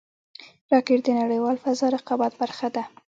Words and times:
راکټ 0.71 0.99
د 1.05 1.09
نړیوال 1.21 1.57
فضا 1.63 1.87
رقابت 1.95 2.33
برخه 2.41 2.67
ده 2.75 2.83